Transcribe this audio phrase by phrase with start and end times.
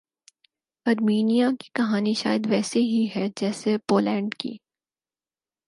[0.85, 4.57] Armenia کی کہانی شاید ویسےہی ہے جیسے پولینڈ کی